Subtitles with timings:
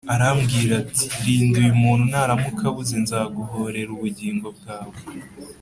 [0.13, 4.71] arambwira ati ‘Rinda uyu muntu naramuka abuze nzaguhorera ubugingo bwe